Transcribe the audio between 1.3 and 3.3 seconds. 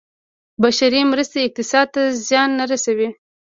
اقتصاد ته زیان نه رسوي.